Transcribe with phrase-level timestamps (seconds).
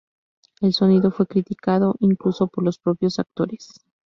[0.61, 3.69] El sonido fue criticado, incluso, por los propios actores.